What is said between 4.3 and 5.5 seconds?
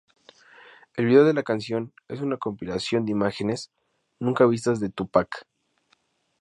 vistas de Tupac.